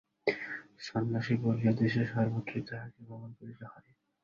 সন্ন্যাসী 0.79 1.35
বলিয়া 1.43 1.73
দেশের 1.81 2.05
সর্বত্রই 2.13 2.63
তাঁহাকে 2.69 2.99
ভ্রমণ 3.05 3.31
করিতে 3.39 3.65
হয়। 3.65 3.89